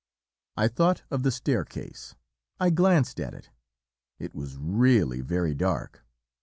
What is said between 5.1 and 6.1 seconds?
very dark.